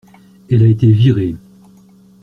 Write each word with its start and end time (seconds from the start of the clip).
Elle 0.49 0.63
a 0.63 0.65
été 0.67 0.89
virée. 0.91 1.35